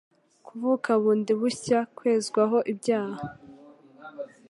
kuvuka 0.45 0.89
bundi 1.01 1.31
bushya, 1.39 1.79
kwezwaho 1.97 2.57
ibyaha, 2.71 3.23